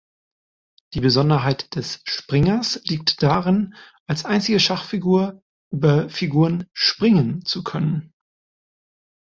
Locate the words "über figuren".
5.71-6.65